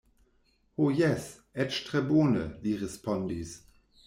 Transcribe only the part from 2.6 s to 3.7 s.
li respondis.